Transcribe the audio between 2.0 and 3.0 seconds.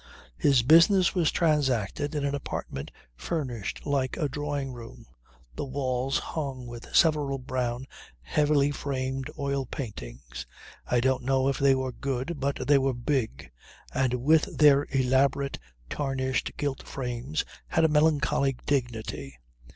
in an apartment